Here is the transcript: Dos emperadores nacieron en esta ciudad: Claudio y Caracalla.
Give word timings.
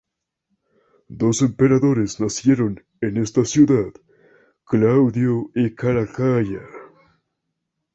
Dos 1.09 1.43
emperadores 1.43 2.19
nacieron 2.19 2.83
en 3.01 3.17
esta 3.17 3.45
ciudad: 3.45 3.91
Claudio 4.65 5.51
y 5.53 5.75
Caracalla. 5.75 6.65